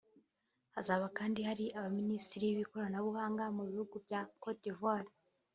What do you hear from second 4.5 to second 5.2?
d’Ivoire